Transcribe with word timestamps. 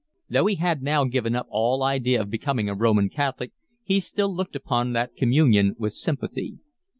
Though 0.29 0.47
he 0.47 0.55
had 0.55 0.81
now 0.81 1.03
given 1.03 1.35
up 1.35 1.45
all 1.51 1.83
idea 1.83 2.19
of 2.21 2.31
becoming 2.31 2.67
a 2.67 2.73
Roman 2.73 3.07
Catholic, 3.07 3.51
he 3.83 3.99
still 3.99 4.33
looked 4.33 4.55
upon 4.55 4.93
that 4.93 5.15
communion 5.15 5.75
with 5.77 5.93
sympathy. 5.93 6.57